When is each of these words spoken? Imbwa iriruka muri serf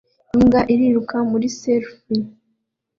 Imbwa 0.35 0.59
iriruka 0.73 1.15
muri 1.31 1.47
serf 1.59 1.89